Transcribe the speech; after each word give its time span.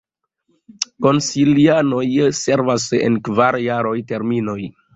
Konsilianoj 1.05 2.01
servas 2.39 2.89
en 3.03 3.21
kvar-jaraj 3.31 3.95
terminoj. 4.15 4.61